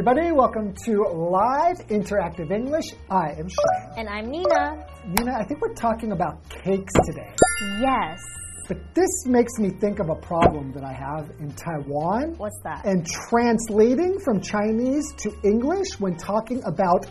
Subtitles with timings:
[0.00, 0.32] everybody.
[0.32, 2.94] Welcome to Live Interactive English.
[3.10, 3.98] I am Shane.
[3.98, 4.86] And I'm Nina.
[5.04, 7.34] Nina, I think we're talking about cakes today.
[7.80, 8.18] Yes.
[8.66, 12.32] But this makes me think of a problem that I have in Taiwan.
[12.38, 12.86] What's that?
[12.86, 17.04] And translating from Chinese to English when talking about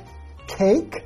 [0.47, 1.03] cake.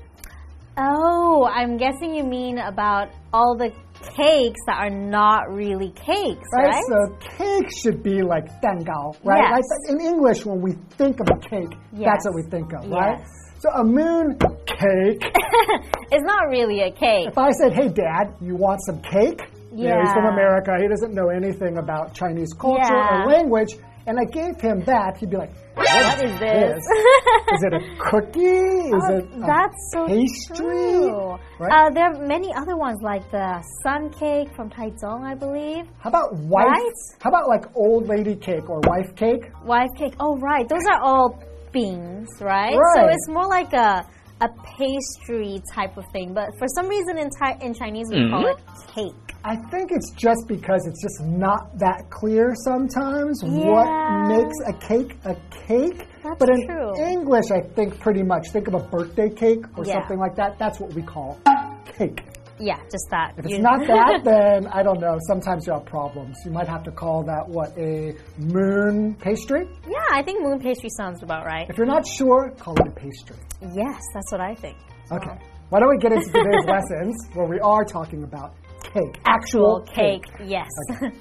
[0.77, 6.67] Oh, I'm guessing you mean about all the cakes that are not really cakes, Right?
[6.67, 6.83] right?
[6.89, 9.41] So cake should be like 蛋糕, right?
[9.41, 9.63] Yes.
[9.63, 13.17] Like, in English, when we think of a cake, that's what we think of, right?
[13.19, 13.29] Yes.
[13.59, 15.23] So a moon cake.
[16.11, 17.27] it's not really a cake.
[17.29, 19.39] If I said, hey, Dad, you want some cake?
[19.71, 20.71] You know, he's from America.
[20.79, 23.23] He doesn't know anything about Chinese culture Yeah.
[23.23, 23.75] or language.
[24.05, 25.17] And I gave him that.
[25.17, 26.77] He'd be like, What is this?
[26.77, 28.39] is it a cookie?
[28.93, 30.55] Is Oh, it a that's so pastry?
[30.57, 31.37] true.
[31.59, 31.71] Right?
[31.71, 35.85] Uh, there are many other ones like the sun cake from Taichung, I believe.
[35.99, 36.67] How about wife?
[36.67, 36.91] Right?
[37.21, 39.45] How about like old lady cake or wife cake?
[39.63, 40.15] Wife cake.
[40.19, 40.67] Oh, right.
[40.67, 42.75] Those are all beans, right?
[42.75, 42.95] right.
[42.95, 44.05] So it's more like a
[44.41, 46.33] a pastry type of thing.
[46.33, 48.59] But for some reason in Thai, in Chinese we call mm-hmm.
[48.59, 49.35] it cake.
[49.45, 53.69] I think it's just because it's just not that clear sometimes Yeah.
[53.69, 55.35] what makes a cake a
[55.67, 56.07] cake.
[56.23, 56.93] That's but in true.
[57.05, 59.99] English, I think pretty much think of a birthday cake or Yeah.
[59.99, 60.57] something like that.
[60.57, 61.39] That's what we call
[61.85, 62.23] cake.
[62.63, 63.33] Yeah, just that.
[63.37, 65.17] If it's not that, then I don't know.
[65.27, 66.37] Sometimes you have problems.
[66.45, 69.67] You might have to call that what a moon pastry.
[69.85, 71.69] Yeah, I think moon pastry sounds about right.
[71.69, 73.35] If you're not sure, call it a pastry.
[73.61, 74.77] Yes, that's what I think.
[75.11, 75.37] Okay.
[75.69, 80.23] Why don't we get into today's lessons where we are talking about cake, actual cake.
[80.45, 80.69] Yes.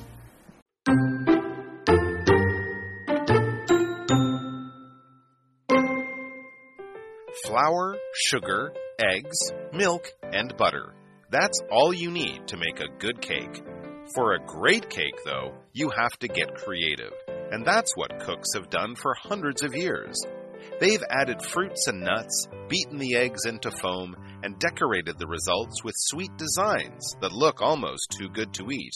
[7.47, 10.95] flour, sugar, eggs, milk, and butter.
[11.33, 13.63] That's all you need to make a good cake.
[14.15, 17.15] For a great cake, though, you have to get creative,
[17.51, 20.15] and that's what cooks have done for hundreds of years.
[20.79, 25.95] They've added fruits and nuts, beaten the eggs into foam, and decorated the results with
[25.97, 28.93] sweet designs that look almost too good to eat.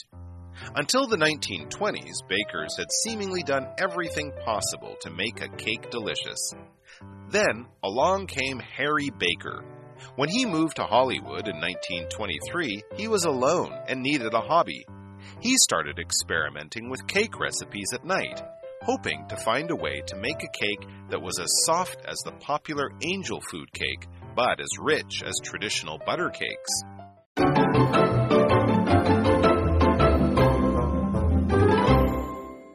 [0.75, 6.53] Until the 1920s, bakers had seemingly done everything possible to make a cake delicious.
[7.31, 9.65] Then along came Harry Baker.
[10.17, 14.87] When he moved to Hollywood in 1923, he was alone and needed a hobby.
[15.41, 18.43] He started experimenting with cake recipes at night,
[18.83, 22.33] hoping to find a way to make a cake that was as soft as the
[22.33, 26.83] popular angel food cake, but as rich as traditional butter cakes.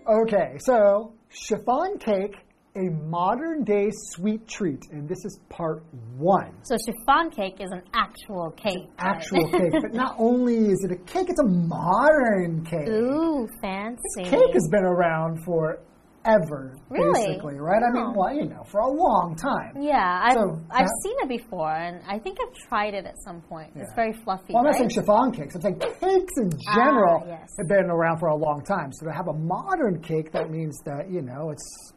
[0.08, 2.36] Okay, so chiffon cake,
[2.76, 5.84] a modern day sweet treat, and this is part
[6.18, 6.54] one.
[6.64, 8.88] so chiffon cake is an actual cake.
[8.98, 9.16] right?
[9.18, 12.88] Actual cake, but not only is it a cake, it's a modern cake.
[12.88, 14.24] Ooh, fancy.
[14.24, 17.28] Cake has been around forever, Really?
[17.28, 17.82] basically, right?
[17.84, 19.82] I mean, well, you know, for a long time.
[19.82, 23.42] Yeah, I've, So I've seen it before, and I think I've tried it at some
[23.42, 23.72] point.
[23.76, 24.54] It's very fluffy.
[24.54, 24.90] Well, I'm not right?
[24.90, 25.56] saying chiffon cakes.
[25.56, 27.50] I'm saying cakes in general Ah, yes.
[27.60, 28.94] have been around for a long time.
[28.94, 31.94] So to have a modern cake, that means that you know it's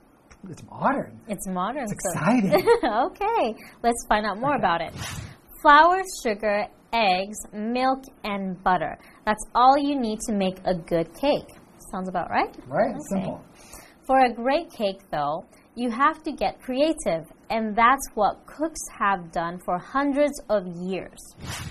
[0.50, 1.21] it's modern.
[1.28, 1.84] It's modern.
[1.84, 2.53] It's so- exciting.
[2.84, 4.93] okay, let's find out more about it.
[5.62, 8.99] Flour, sugar, eggs, milk, and butter.
[9.25, 11.49] That's all you need to make a good cake.
[11.91, 12.55] Sounds about right?
[12.66, 12.91] Right?
[12.91, 12.99] Okay.
[13.10, 13.44] Simple.
[14.06, 15.44] For a great cake, though,
[15.75, 21.19] you have to get creative, and that's what cooks have done for hundreds of years.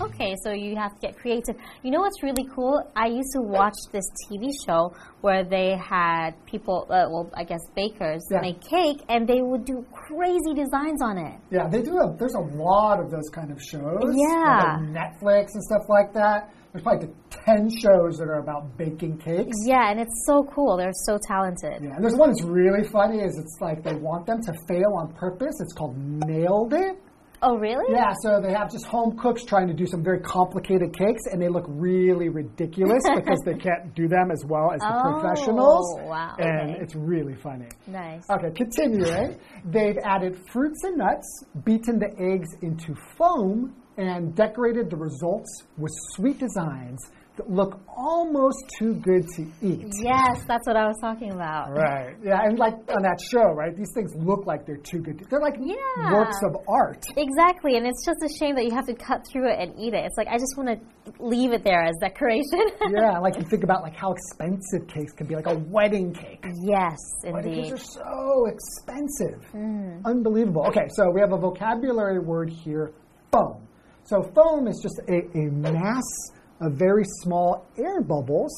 [0.00, 1.56] Okay, so you have to get creative.
[1.82, 2.82] You know what's really cool?
[2.96, 7.60] I used to watch this TV show where they had people, uh, well, I guess
[7.74, 8.40] bakers, Yeah.
[8.40, 11.38] make cake, and they would do crazy designs on it.
[11.50, 11.98] Yeah, they do.
[11.98, 14.14] A, there's a lot of those kind of shows.
[14.14, 14.78] Yeah.
[14.78, 16.50] like Netflix and stuff like that.
[16.74, 19.56] There's probably ten shows that are about baking cakes.
[19.64, 20.76] Yeah, and it's so cool.
[20.76, 21.80] They're so talented.
[21.80, 23.18] Yeah, and there's one that's really funny.
[23.20, 25.54] Is it's like they want them to fail on purpose.
[25.60, 26.98] It's called Nailed It.
[27.42, 27.84] Oh, really?
[27.92, 31.40] Yeah, so they have just home cooks trying to do some very complicated cakes, and
[31.40, 35.98] they look really ridiculous because they can't do them as well as the Oh, professionals.
[36.00, 36.80] wow, And okay.
[36.80, 37.66] it's really funny.
[37.86, 38.24] Nice.
[38.30, 39.38] Okay, continuing.
[39.66, 45.92] They've added fruits and nuts, beaten the eggs into foam, and decorated the results with
[46.14, 47.00] sweet designs
[47.36, 49.84] that look almost too good to eat.
[50.00, 51.72] Yes, that's what I was talking about.
[51.72, 52.14] Right.
[52.22, 53.76] Yeah, and like on that show, right?
[53.76, 55.26] These things look like they're too good.
[55.28, 56.12] They're like Yeah.
[56.12, 57.04] works of art.
[57.16, 59.94] Exactly, and it's just a shame that you have to cut through it and eat
[59.94, 60.04] it.
[60.04, 62.70] It's like I just want to leave it there as decoration.
[62.94, 66.44] Yeah, like you think about like how expensive cakes can be, like a wedding cake.
[66.62, 69.44] yes, Wedding cakes are so expensive.
[69.52, 70.04] Mm.
[70.04, 70.66] Unbelievable.
[70.68, 72.92] Okay, so we have a vocabulary word here,
[73.32, 73.66] foam.
[74.04, 76.04] So foam is just a, a mass
[76.60, 78.52] of very small air bubbles,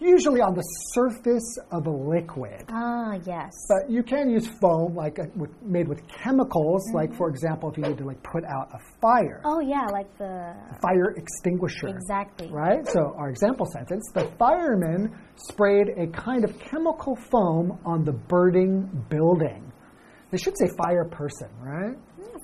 [0.00, 0.62] usually on the
[0.94, 2.64] surface of a liquid.
[2.70, 3.52] Ah, yes.
[3.68, 7.76] But you can use foam, like uh, with, made with chemicals, like for example, if
[7.76, 10.54] you need to like put out a fire, oh, yeah, like the.
[10.80, 11.88] fire extinguisher.
[11.88, 12.48] Exactly.
[12.50, 12.86] Right?
[12.88, 19.04] So, our example sentence the firemen sprayed a kind of chemical foam on the burning
[19.10, 19.70] building.
[20.30, 21.96] They should say fire person, right?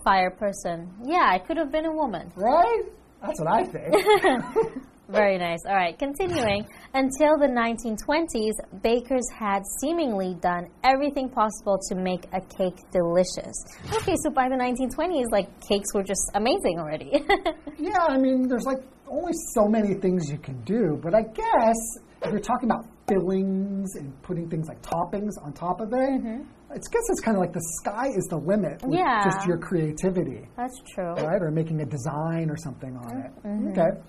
[0.04, 0.92] Fire person.
[1.02, 2.30] Yeah, I could have been a woman.
[2.36, 2.82] Right?
[3.22, 3.94] That's what I think.
[5.08, 5.60] Very nice.
[5.66, 6.66] All right, continuing.
[6.94, 13.54] Until the 1920s, bakers had seemingly done everything possible to make a cake delicious.
[13.92, 17.12] Okay, so by the 1920s, like cakes were just amazing already.
[17.78, 21.76] yeah, I mean, there's like only so many things you can do, but I guess
[22.24, 26.42] if you're talking about fillings and putting things like toppings on top of it, mm-hmm.
[26.70, 29.24] I guess it's kind of like the sky is the limit with Yeah.
[29.24, 31.12] just your creativity, That's true.
[31.14, 31.40] right?
[31.40, 33.30] Or making a design or something on it.
[33.46, 33.68] Mm-hmm.
[33.68, 33.80] Mm-hmm.
[33.80, 34.00] Okay.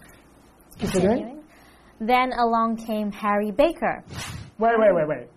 [0.80, 1.44] Continuing.
[2.00, 4.04] Then along came Harry Baker.
[4.58, 5.28] Wait, wait, wait, wait.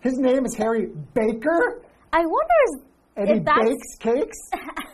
[0.00, 1.82] His name is Harry Baker,
[2.12, 2.82] I wonder if,
[3.16, 3.60] and he if that's.
[3.64, 4.38] bakes cakes.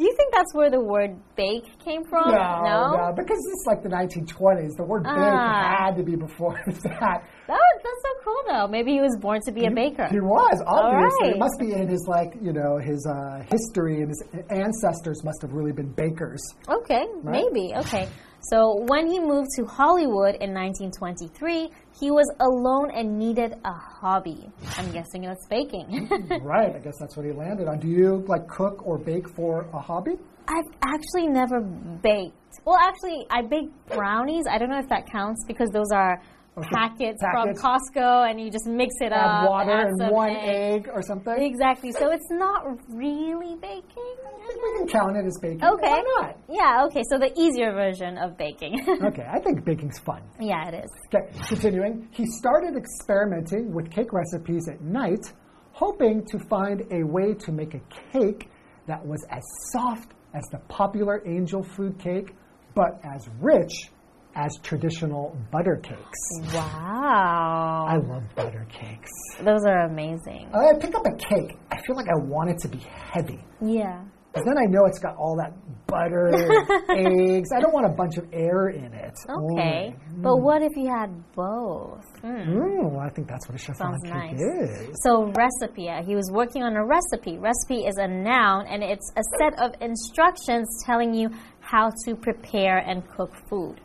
[0.00, 2.30] Do you think that's where the word bake came from?
[2.30, 2.64] No,
[2.96, 4.74] no, because it's like the 1920s.
[4.78, 5.76] The word bake Ah.
[5.84, 6.80] had to be before that.
[6.80, 8.66] That that's so cool though.
[8.66, 10.08] Maybe he was born to be a baker.
[10.10, 11.28] He was obviously.
[11.28, 11.36] right.
[11.36, 15.42] It must be in his like you know his uh, history and his ancestors must
[15.42, 16.40] have really been bakers.
[16.66, 17.74] Okay, maybe.
[17.76, 18.08] Okay.
[18.42, 21.70] So when he moved to Hollywood in 1923,
[22.00, 24.50] he was alone and needed a hobby.
[24.76, 26.08] I'm guessing it was baking.
[26.42, 26.74] right.
[26.74, 27.78] I guess that's what he landed on.
[27.78, 30.16] Do you like cook or bake for a hobby?
[30.48, 32.34] I've actually never baked.
[32.64, 34.44] Well, actually, I baked brownies.
[34.50, 36.20] I don't know if that counts because those are.
[36.66, 37.60] Packets, Packets.
[37.60, 39.48] from Costco and you just mix it Add up.
[39.50, 40.86] water add and one egg.
[40.86, 41.34] egg or something.
[41.40, 41.92] Exactly.
[41.92, 44.14] So it's not really baking.
[44.24, 45.64] I think we can count it as baking.
[45.64, 45.88] Okay.
[45.88, 46.36] Why not?
[46.48, 47.02] Yeah, okay.
[47.10, 48.80] So the easier version of baking.
[49.10, 50.22] Okay, I think baking's fun.
[50.38, 50.90] yeah, it is.
[51.14, 52.08] Okay, continuing.
[52.12, 55.32] He started experimenting with cake recipes at night,
[55.72, 57.80] hoping to find a way to make a
[58.12, 58.48] cake
[58.86, 59.42] that was as
[59.72, 62.34] soft as the popular angel food cake,
[62.74, 63.90] but as rich
[64.34, 66.54] as traditional butter cakes.
[66.54, 67.86] Wow.
[67.88, 69.10] I love butter cakes.
[69.40, 70.50] Those are amazing.
[70.54, 73.42] I pick up a cake, I feel like I want it to be heavy.
[73.60, 74.02] Yeah.
[74.32, 75.52] Because then I know it's got all that
[75.88, 76.28] butter,
[76.88, 77.50] eggs.
[77.52, 79.12] I don't want a bunch of air in it.
[79.28, 79.92] Okay.
[80.14, 80.22] Mm.
[80.22, 82.04] But what if you had both?
[82.20, 82.48] Hmm.
[82.56, 84.40] Ooh, I think that's what a chiffon Sounds cake nice.
[84.40, 84.96] is.
[85.02, 87.38] So recipe, uh, he was working on a recipe.
[87.38, 92.78] Recipe is a noun and it's a set of instructions telling you how to prepare
[92.78, 93.80] and cook food.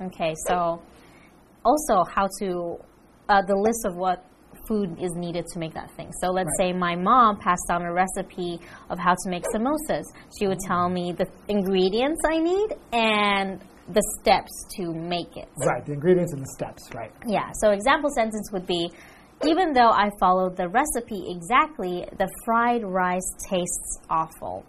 [0.00, 0.82] Okay, so
[1.64, 2.76] also how to
[3.28, 4.24] uh, the list of what
[4.68, 6.10] food is needed to make that thing.
[6.20, 6.68] So let's Right.
[6.68, 8.60] say my mom passed down a recipe
[8.90, 10.04] of how to make samosas.
[10.38, 15.48] She would tell me the ingredients I need and the steps to make it.
[15.64, 17.12] Right, the ingredients and the steps, right.
[17.26, 18.90] Yeah, so example sentence would be
[19.44, 24.64] even though I followed the recipe exactly, the fried rice tastes awful.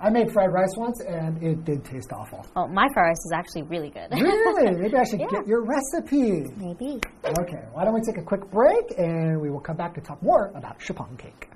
[0.00, 2.44] I made fried rice once and it did taste awful.
[2.54, 4.08] Oh, my fried rice is actually really good.
[4.12, 4.74] Really?
[4.80, 5.28] Maybe I should Yeah.
[5.30, 6.44] get your recipe.
[6.56, 7.00] Maybe.
[7.24, 10.22] Okay, why don't we take a quick break and we will come back to talk
[10.22, 11.48] more about chiffon cake.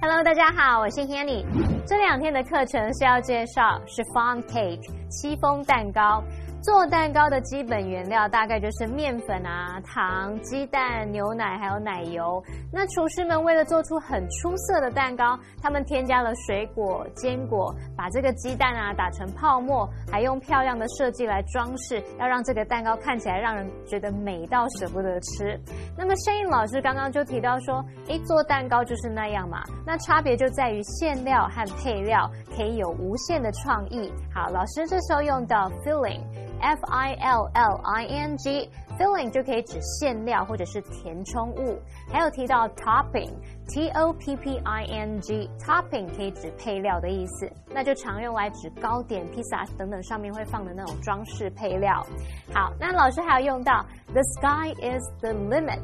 [0.00, 1.44] Hello，大家好，我是 Hanny。
[1.87, 6.21] 这两天的课程是要介绍 chiffon cake 戚风蛋糕。
[6.59, 12.43] 做蛋糕的基本原料大概就是面粉啊、糖、鸡蛋、牛奶还有奶油。
[12.73, 25.57] 那厨师们为了做出很出色的蛋糕，他们添加了水果、坚果，把这个鸡蛋啊打成泡沫，还用漂亮的设计来装饰，要让这个蛋糕看起来让人觉得美到舍不得吃。
[25.95, 34.11] 那么声音老师刚刚就提到说，诶，做蛋糕就是那样嘛，那差别就在于馅料和配料可以有无限的创意。
[34.33, 36.21] 好，老师这时候用到 filling。
[36.59, 38.67] F I L L I N G
[38.97, 41.79] filling 就可以指馅料或者是填充物，
[42.11, 43.31] 还有提到 topping
[43.67, 52.03] T O P P I N G topping 可以指配料的意思，那就常用来指糕点、披萨等等上面会放的那种装饰配料。
[52.51, 55.79] 好，那老师还要用到 the sky is the limit。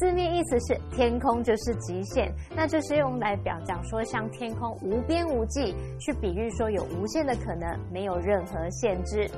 [0.00, 9.30] 字面意思是天空就是极限，那就是用来表讲说像天空无边无际，去比喻说有无限的可能，没有任何限制。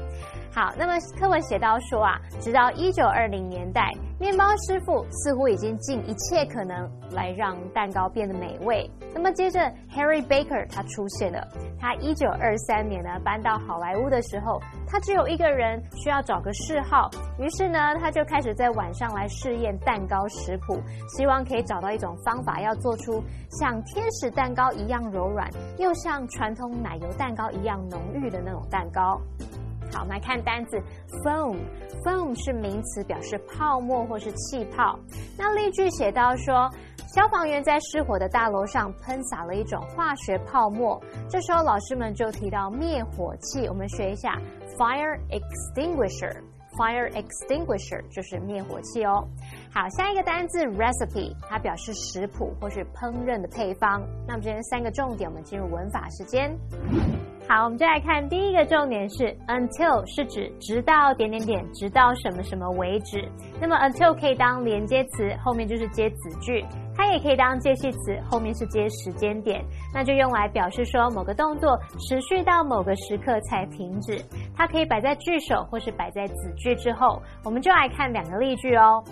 [0.55, 3.91] 好，那么课文写到说啊，直到一九二零年代，
[4.21, 8.89] 面包师傅似乎已经尽一切可能来让蛋糕变得美味。
[9.15, 9.59] 那么接着
[9.91, 11.49] ，Harry Baker 他出现了。
[11.81, 17.09] 他一九二三年呢搬到好莱坞的时候，他只有一个人，需要找个嗜好。
[17.39, 20.79] 于是呢，他就开始在晚上来试验蛋糕食谱，
[21.17, 23.25] 希望可以找到一种方法，要做出
[23.59, 29.19] 像天使蛋糕一样柔软，又像传统奶油蛋糕一样浓郁的那种蛋糕。
[29.93, 30.81] 好，我们来看单字
[31.25, 31.57] foam。
[32.05, 34.99] foam 是名词，表示泡沫或是气泡。
[35.39, 36.71] 那例句写到说，
[37.15, 41.01] 消防员在失火的大楼上喷洒了一种化学泡沫。
[41.29, 44.41] 这时候老师们就提到灭火器，我们学一下
[44.79, 46.35] fire extinguisher。
[46.73, 49.29] fire extinguisher 就是灭火器哦。
[49.71, 54.03] 好，下一个单字 recipe，它表示食谱或是烹饪的配方。
[54.27, 56.51] 那么今天三个重点，我们进入文法时间。
[57.55, 63.29] 好，我们就来看第一个重点是 until 是指直到点点点，直到什么什么为止。
[63.61, 66.65] 那么 until 可以当连接词，后面就是接子句；
[66.97, 69.63] 它也可以当介系词，后面是接时间点。
[69.93, 71.79] 那就用来表示说某个动作
[72.09, 74.19] 持续到某个时刻才停止。
[74.57, 77.21] 它可以摆在句首或是摆在子句之后。
[77.45, 79.05] 我们就来看两个例句哦。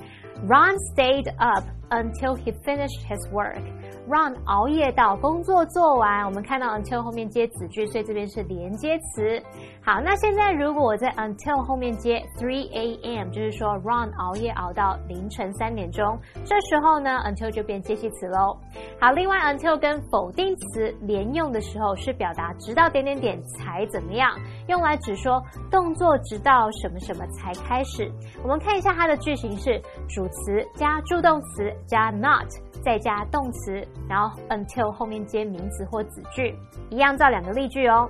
[0.49, 3.61] Ron stayed up until he finished his work.
[4.11, 6.25] Run 熬夜到工作做完。
[6.27, 9.41] 我们看到 until 后面接子句，所以这边是连接词。
[9.83, 18.59] 好，那现在如果我在 until 后面接 three a.m.，就是说 run 熬夜熬到凌晨三点钟，这时候呢 until 就变介系词喽。
[19.01, 24.31] 好，另外 until 跟否定词连用的时候，是表达直到点点点才怎么样，
[24.67, 25.41] 用来指说
[25.71, 28.11] 动作直到什么什么才开始。
[28.43, 32.49] 我们看一下它的句型是主词加助动词加 not。
[32.83, 36.55] 再加动词，然后 until 后面接名词或子句，
[36.91, 38.09] 一样造两个例句哦。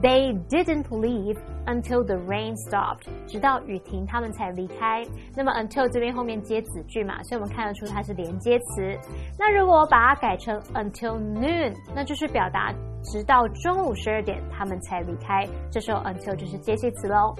[0.00, 5.04] They didn't leave until the rain stopped，直到雨停，他们才离开。
[5.36, 8.98] 那么 until 这边后面接子句嘛，所以我们看得出它是连接词。
[9.38, 12.72] 那如果我把它改成 until noon，那就是表达。
[13.02, 15.46] 直到中午十二点，他们才离开。
[15.70, 17.34] 这时候 until 就是接系词喽。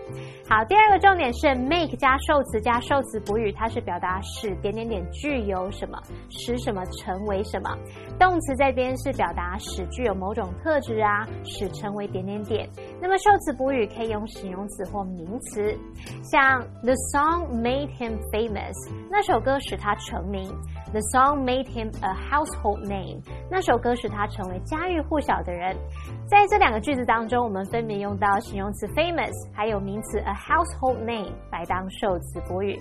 [0.49, 5.99] 好，第二个重点是 make 加受词加受词补语，它是表达使点点点具有什么，
[6.31, 7.71] 使什么成为什么。
[8.19, 12.69] 动词在边是表达使具有某种特质啊，使成为点点点。
[13.01, 15.77] 那么受词补语可以用形容词或名词，
[16.23, 18.75] 像 The song made him famous，
[19.11, 20.53] 那首歌使他成名。
[20.93, 23.23] The song made him a household name。
[23.51, 25.75] 那首歌使他成为家喻户晓的人。
[26.27, 32.79] 在这两个句子当中，我们分别用到形容词 famous，还有名词 a household name 来当受词补语。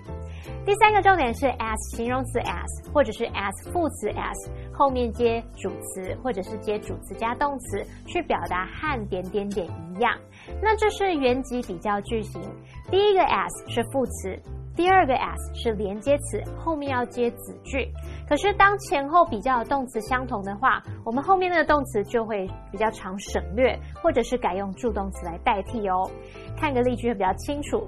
[0.66, 9.66] 第三个重点是 as 形容词 as，或者是 as 副词 as，后面接主词，或者是接主词加动词，去表达和点点点
[9.96, 10.14] 一样。
[10.62, 12.42] 那这是原级比较句型。
[12.90, 14.38] 第一个 as 是副词。
[14.76, 17.92] 第二个 as 是连接词，后面要接子句。
[18.28, 26.10] 可是当前后比较的动词相同的话，我们后面那个动词就会比较常省略，或者是改用助动词来代替哦。
[26.58, 27.86] 看个例句会比较清楚。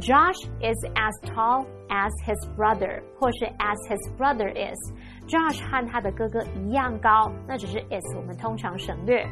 [0.00, 4.78] Josh is as tall as his brother，或是 as his brother is。
[5.26, 9.26] Josh 和他的哥哥一样高，那只是 is，我们通常省略。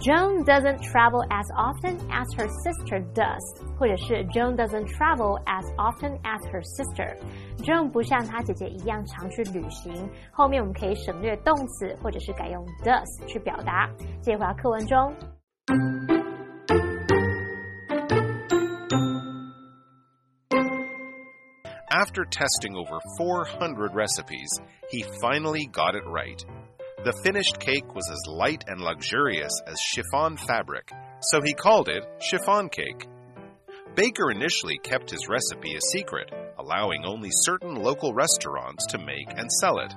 [0.00, 3.40] Joan doesn't travel as often as her sister does，
[3.76, 10.08] 或者是 Joan doesn't travel as often as her sister。Joan 不像她姐姐一样常去旅行。
[10.32, 13.90] 后面我们可以省略动词，或者是改用 does 去表达。
[14.20, 15.12] 接回到课文中。
[21.92, 24.48] After testing over 400 recipes,
[24.90, 26.40] he finally got it right.
[27.05, 30.89] The finished cake was as light and luxurious as chiffon fabric,
[31.21, 33.05] so he called it chiffon cake.
[33.93, 39.51] Baker initially kept his recipe a secret, allowing only certain local restaurants to make and
[39.61, 39.93] sell it.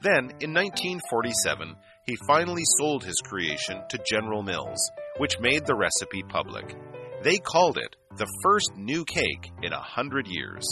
[0.00, 1.74] Then, in 1947,
[2.06, 6.76] he finally sold his creation to General Mills, which made the recipe public.
[7.24, 10.64] They called it the first new cake in a hundred years.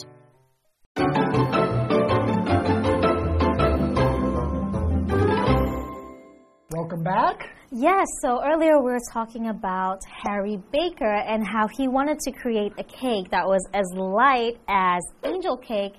[7.05, 7.49] Welcome back.
[7.73, 12.73] Yes, so earlier we were talking about Harry Baker and how he wanted to create
[12.79, 15.95] a cake that was as light as angel cake,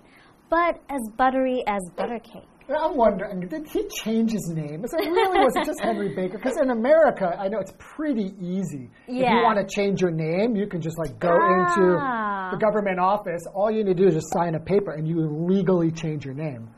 [0.49, 2.47] but as buttery as butter cake.
[2.69, 4.85] I'm wondering, did he change his name?
[4.87, 6.37] So it really was it just Henry Baker?
[6.37, 8.89] Because in America, I know it's pretty easy.
[9.07, 9.25] Yeah.
[9.25, 12.47] If you want to change your name, you can just like go Ah.
[12.47, 13.41] into the government office.
[13.53, 15.19] All you need to do is just sign a paper and you
[15.49, 16.69] legally change your name.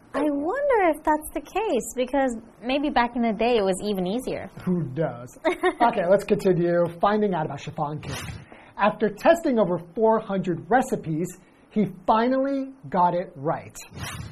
[1.05, 4.07] I wonder if that's the case because maybe back in the day it was even
[4.07, 4.50] easier.
[4.63, 5.38] Who does?
[5.81, 8.21] okay, let's continue finding out about chiffon cake.
[8.77, 11.27] After testing over 400 recipes,
[11.69, 13.75] he finally got it right.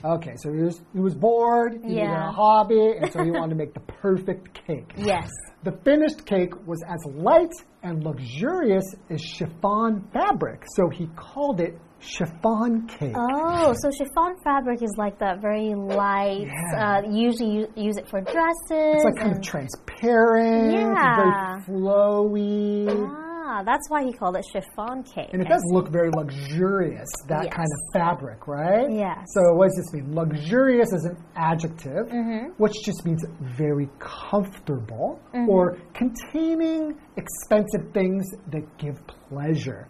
[0.03, 2.29] Okay, so he was, he was bored, he needed Yeah.
[2.29, 4.91] a hobby, and so he wanted to make the perfect cake.
[4.97, 5.29] Yes.
[5.63, 7.51] The finished cake was as light
[7.83, 13.15] and luxurious as chiffon fabric, so he called it chiffon cake.
[13.15, 16.47] Oh, so chiffon fabric is like that very light.
[16.47, 17.01] Yeah.
[17.05, 18.59] Uh, usually you use it for dresses.
[18.69, 21.15] It's like kind of transparent, Yeah.
[21.15, 23.09] very flowy.
[23.45, 25.29] Ah, that's why he called it chiffon cake.
[25.33, 27.53] And it does look very luxurious, that Yes.
[27.53, 28.89] kind of fabric, right?
[28.89, 29.17] Yes.
[29.33, 30.15] So, what does this mean?
[30.15, 32.51] Luxurious is an adjective, Mm-hmm.
[32.57, 35.49] which just means very comfortable Mm-hmm.
[35.49, 39.87] or containing expensive things that give pleasure.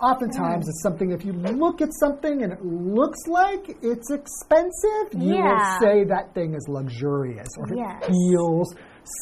[0.00, 0.68] Oftentimes, Mm.
[0.68, 5.52] it's something, if you look at something and it looks like it's expensive, you Yeah.
[5.52, 8.02] will say that thing is luxurious or Yes.
[8.02, 8.74] it feels,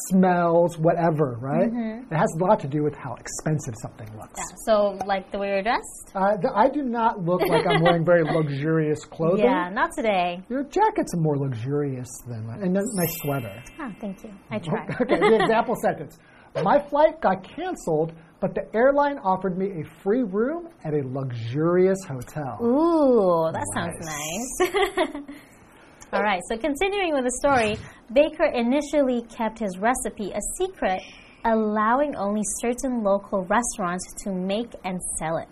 [0.09, 1.71] smells, whatever, right?
[1.71, 2.13] Mm-hmm.
[2.13, 4.39] It has a lot to do with how expensive something looks.
[4.65, 6.11] So, like the way you're dressed?
[6.13, 9.45] Uh, th- I do not look like I'm wearing very luxurious clothing.
[9.45, 10.43] Yeah, not today.
[10.49, 13.63] Your jacket's more luxurious than mine, and nice sweater.
[13.79, 14.29] Ah, thank you.
[14.51, 14.89] I tried.
[15.01, 16.19] Okay, the example sentence.
[16.63, 21.99] My flight got canceled, but the airline offered me a free room at a luxurious
[22.07, 22.57] hotel.
[22.61, 25.23] Ooh, that sounds nice.
[26.13, 27.77] All right, so continuing with the story,
[28.11, 31.01] Baker initially kept his recipe a secret,
[31.45, 35.47] allowing only certain local restaurants to make and sell it.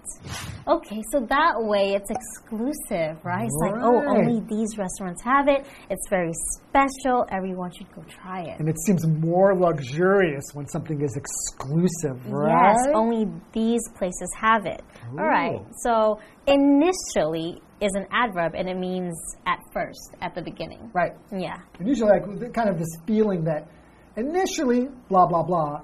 [0.67, 3.46] Okay, so that way it's exclusive, right?
[3.46, 5.65] It's like, oh, only these restaurants have it.
[5.89, 6.34] It's very
[6.67, 7.25] special.
[7.31, 8.60] Everyone should go try it.
[8.60, 12.75] And it seems more luxurious when something is exclusive, right?
[12.75, 14.81] Yes, only these places have it.
[15.12, 15.60] All right.
[15.84, 19.15] So initially is an adverb and it means
[19.46, 20.91] at first, at the beginning.
[20.93, 21.13] Right.
[21.31, 21.58] Yeah.
[21.79, 23.67] And usually, like, kind of this feeling that
[24.17, 25.81] initially, blah, blah, blah,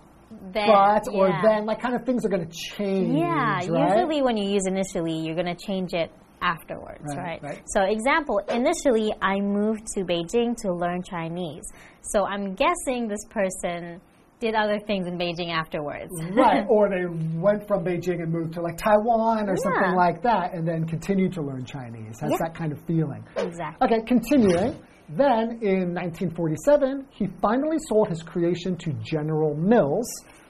[0.52, 1.42] Then, but, or yeah.
[1.44, 3.18] then, like, kind of things are going to change.
[3.18, 3.60] Yeah.
[3.68, 3.98] right?
[3.98, 7.62] Usually when you use initially, you're going to change it afterwards, Right, right, right.
[7.68, 11.64] So example, initially I moved to Beijing to learn Chinese.
[12.02, 14.00] So I'm guessing this person
[14.42, 16.12] did other things in Beijing afterwards.
[16.34, 17.06] right, or they
[17.40, 21.34] went from Beijing and moved to like Taiwan or something like that, and then continued
[21.34, 22.20] to learn Chinese.
[22.20, 22.38] Has Yeah.
[22.42, 23.24] that kind of feeling.
[23.38, 23.88] Exactly.
[23.88, 24.78] Okay, continuing.
[25.10, 30.08] Then in 1947, he finally sold his creation to General Mills,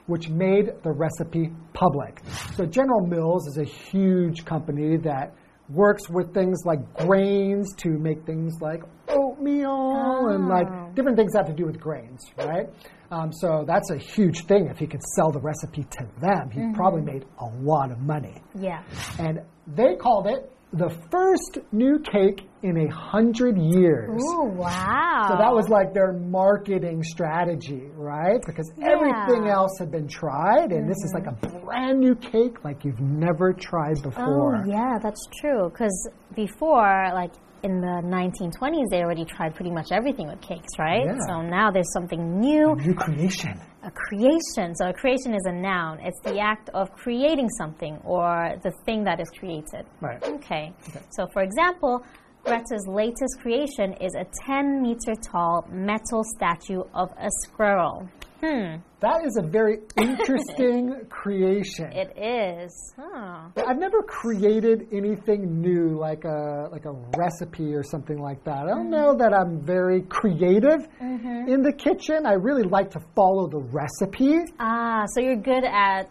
[0.07, 2.21] which made the recipe public.
[2.55, 5.33] So General Mills is a huge company that
[5.67, 10.91] works with things like grains to make things like oatmeal and like Oh.
[10.93, 12.67] different things that have to do with grains, right?
[13.11, 14.67] Um, so that's a huge thing.
[14.67, 18.41] If he could sell the recipe to them, he probably made a lot of money.
[18.53, 18.83] Yeah.
[19.19, 24.21] And they called it the first new cake in a hundred years.
[24.21, 25.27] Ooh, wow.
[25.29, 28.41] So that was like their marketing strategy, right?
[28.45, 31.27] Because everything else had been tried, and this is mm-hmm.
[31.27, 34.57] like a brand new cake like you've never tried before.
[34.57, 35.69] Oh, yeah, that's true.
[35.69, 37.31] Because before, like
[37.63, 41.05] in the 1920s, they already tried pretty much everything with cakes, right?
[41.05, 41.17] Yeah.
[41.27, 43.59] So now there's something new, New creation.
[43.85, 44.75] A creation.
[44.75, 49.03] So a creation is a noun, it's the act of creating something or the thing
[49.05, 49.85] that is created.
[50.01, 50.21] Right.
[50.23, 50.73] Okay.
[50.89, 51.01] okay.
[51.11, 52.03] So, for example,
[52.43, 58.09] Greta's latest creation is a 10 meter tall metal statue of a squirrel.
[58.43, 61.91] Hmm, That is a very interesting creation.
[61.91, 62.93] it is.
[62.97, 63.49] Huh.
[63.67, 68.63] I've never created anything new like a like a recipe or something like that.
[68.63, 68.91] I don't mm-hmm.
[68.91, 71.49] know that I'm very creative mm-hmm.
[71.49, 72.25] in the kitchen.
[72.25, 74.39] I really like to follow the recipe.
[74.59, 76.09] Ah, so you're good at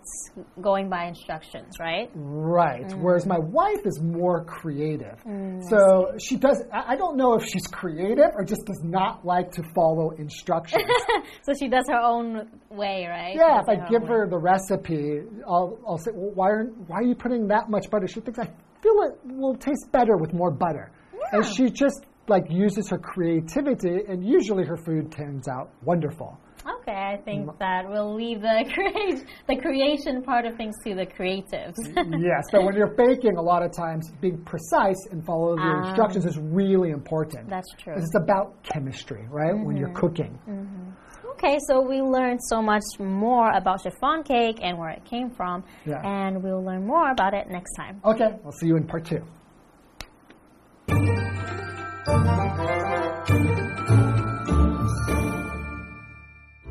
[0.61, 2.11] going by instructions, right?
[2.15, 2.89] Right.
[2.89, 3.03] Mm.
[3.03, 5.19] Whereas my wife is more creative.
[5.27, 9.53] Mm, so she does I don't know if she's creative or just does not like
[9.53, 10.85] to follow instructions.
[11.43, 13.35] So she does her own way, right?
[13.35, 16.99] yeah, if I give own her the recipe, I'll I'll say, well, why aren't why
[16.99, 18.07] are you putting that much butter?
[18.07, 18.47] She thinks I
[18.83, 20.93] feel it will taste better with more butter.
[21.33, 26.39] And she just like uses her creativity and usually her food turns out wonderful.
[26.81, 27.59] Okay, I think mm.
[27.59, 31.75] that we'll leave the create the creation part of things to the creatives.
[31.95, 35.89] yeah, so when you're baking, a lot of times being precise and follow the ah.
[35.89, 37.51] instructions is really important.
[37.51, 37.95] That's true.
[37.97, 39.53] It's about chemistry, right?
[39.55, 40.07] When you're mm-hmm.
[40.07, 40.39] cooking.
[40.49, 40.84] Mm-hmm.
[41.44, 45.64] Okay, so we learned so much more about chiffon cake and where it came from,
[45.86, 46.02] Yeah.
[46.04, 48.00] and we'll learn more about it next time.
[48.04, 49.22] Okay, I'll see you in part two.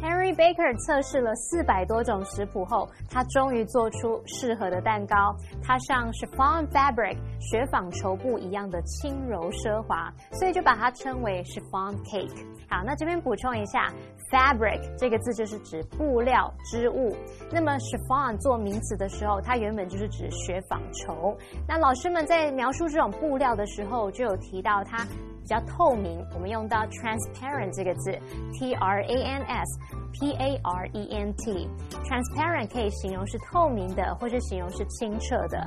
[0.01, 5.35] Henry Baker 测试了四百多种食谱后，他终于做出适合的蛋糕。
[5.62, 12.47] 它像 chiffon fabric 雪纺绸布一样的轻柔奢华，所以就把它称为 chiffon cake。
[12.71, 13.93] 好，那这边补充一下
[14.34, 17.15] fabric 这个字就是指布料、织物。
[17.52, 21.38] 那么 chiffon 做名词的时候，它原本就是指雪纺绸。
[21.67, 25.06] 那老师们在描述这种布料的时候，就有提到它
[25.44, 28.18] 比较透明，我们用到 transparent 这个字
[28.54, 29.80] ，T R A N S。
[30.14, 35.60] P A R E N T，transparent 可以形容是透明的，或是形容是清澈的。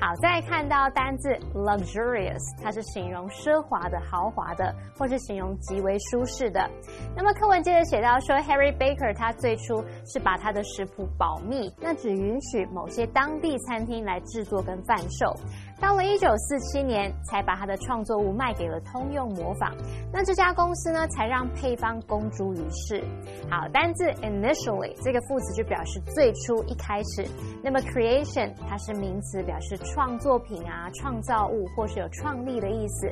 [0.00, 6.66] 好，再看到单字 luxurious，它是形容奢华的、豪华的，或是形容极为舒适的。
[7.14, 15.36] 那么课文接着写到说，Harry Baker 他最初是把他的食谱保密，那只允许某些当地餐厅来制作跟贩售。
[15.80, 19.74] 到了一九四七年，才把他的创作物卖给了通用模仿。
[20.12, 23.02] 那这家公司呢，才让配方公诸于世。
[23.50, 27.26] 好，单字 initially 这个副词就表示最初、一开始。
[27.62, 33.08] 那么 creation 它是名词，表示创作品啊、创造物或是有创立的意思。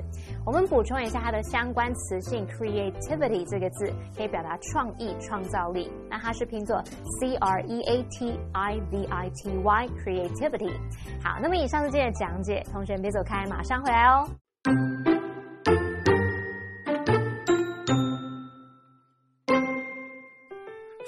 [0.48, 5.92] 我们补充一下它的相关词性 creativity 这个字可以表达创意、创造力。
[6.10, 6.84] 那它是拼作
[7.20, 10.74] c r e a t i v i t y creativity。
[11.24, 12.64] 好，那么以上是今天的讲解。
[12.72, 14.28] 同学别走开，马上回来哦。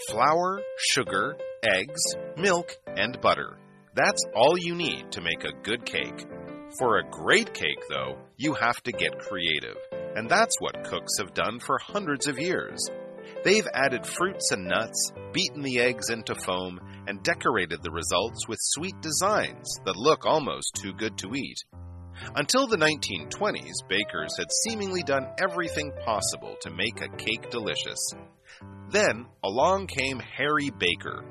[0.09, 0.61] Flour,
[0.93, 3.57] sugar, eggs, milk, and butter.
[3.95, 6.25] That's all you need to make a good cake.
[6.78, 9.76] For a great cake, though, you have to get creative.
[10.14, 12.80] And that's what cooks have done for hundreds of years.
[13.44, 18.58] They've added fruits and nuts, beaten the eggs into foam, and decorated the results with
[18.60, 21.58] sweet designs that look almost too good to eat.
[22.36, 28.14] Until the 1920s, bakers had seemingly done everything possible to make a cake delicious.
[28.90, 31.24] Then along came Harry Baker.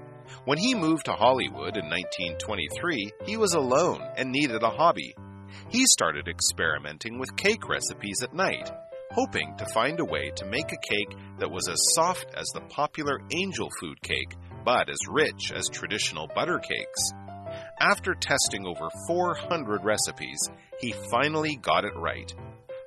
[0.46, 5.16] When he moved to Hollywood in 1923, he was alone and needed a hobby.
[5.70, 8.70] He started experimenting with cake recipes at night
[9.12, 12.62] hoping to find a way to make a cake that was as soft as the
[12.70, 17.12] popular angel food cake, but as rich as traditional butter cakes.
[17.80, 20.40] After testing over 400 recipes,
[20.80, 22.32] he finally got it right.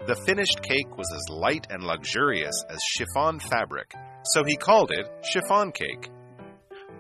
[0.07, 3.93] The finished cake was as light and luxurious as chiffon fabric,
[4.25, 6.11] so he called it chiffon cake.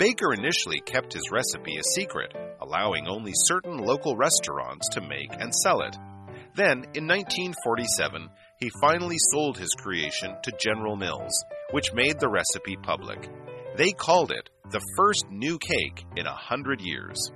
[0.03, 5.55] Baker initially kept his recipe a secret, allowing only certain local restaurants to make and
[5.55, 5.97] sell it.
[6.57, 12.77] Then, in 1947, he finally sold his creation to General Mills, which made the recipe
[12.83, 13.31] public.
[13.77, 17.31] They called it the first new cake in a hundred years.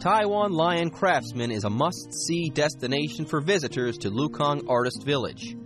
[0.00, 5.56] Taiwan Lion Craftsman is a must see destination for visitors to Lukang Artist Village.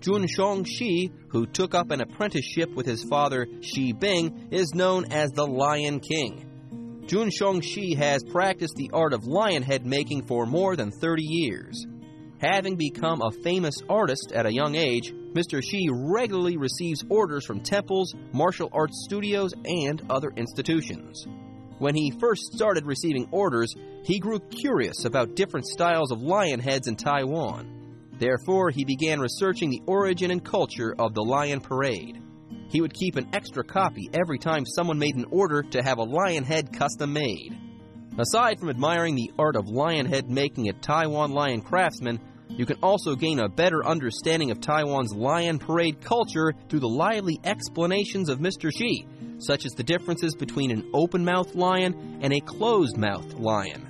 [0.00, 5.10] Jun Shong Shi, who took up an apprenticeship with his father Shi Bing, is known
[5.10, 6.44] as the Lion King.
[7.06, 11.86] Jun Shi has practiced the art of lion head making for more than 30 years.
[12.40, 15.60] Having become a famous artist at a young age, Mr.
[15.60, 21.26] Shi regularly receives orders from temples, martial arts studios, and other institutions.
[21.78, 26.86] When he first started receiving orders, he grew curious about different styles of lion heads
[26.86, 27.77] in Taiwan.
[28.18, 32.20] Therefore, he began researching the origin and culture of the lion parade.
[32.68, 36.02] He would keep an extra copy every time someone made an order to have a
[36.02, 37.56] lion head custom made.
[38.18, 42.78] Aside from admiring the art of lion head making at Taiwan Lion Craftsman, you can
[42.82, 48.40] also gain a better understanding of Taiwan's lion parade culture through the lively explanations of
[48.40, 48.72] Mr.
[48.76, 49.06] Shi,
[49.38, 53.86] such as the differences between an open mouthed lion and a closed mouthed lion.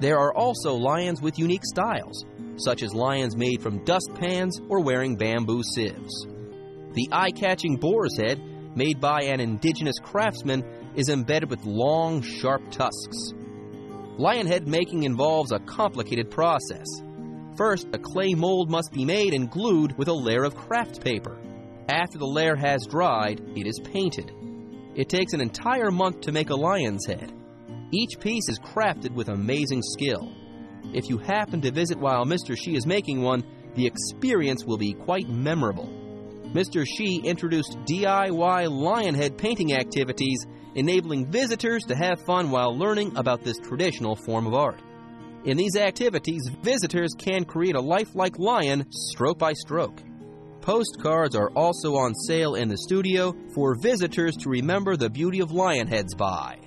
[0.00, 5.16] There are also lions with unique styles, such as lions made from dustpans or wearing
[5.16, 6.26] bamboo sieves.
[6.92, 8.40] The eye catching boar's head,
[8.74, 10.64] made by an indigenous craftsman,
[10.94, 13.32] is embedded with long, sharp tusks.
[14.18, 16.86] Lion head making involves a complicated process.
[17.56, 21.38] First, a clay mold must be made and glued with a layer of craft paper.
[21.88, 24.32] After the layer has dried, it is painted.
[24.94, 27.32] It takes an entire month to make a lion's head.
[27.92, 30.32] Each piece is crafted with amazing skill.
[30.92, 32.56] If you happen to visit while Mr.
[32.56, 35.88] Shi is making one, the experience will be quite memorable.
[36.52, 36.86] Mr.
[36.86, 43.58] Shi introduced DIY lionhead painting activities, enabling visitors to have fun while learning about this
[43.58, 44.80] traditional form of art.
[45.44, 50.02] In these activities, visitors can create a lifelike lion stroke by stroke.
[50.60, 55.52] Postcards are also on sale in the studio for visitors to remember the beauty of
[55.52, 56.58] lion heads by.